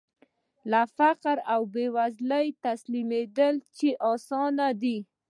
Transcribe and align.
لکه 0.71 0.91
فقر 0.97 1.37
او 1.53 1.61
بېوزلۍ 1.73 2.47
ته 2.51 2.55
تسليمېدل 2.65 3.55
چې 3.77 3.87
اسانه 4.11 4.67
دي. 4.81 4.97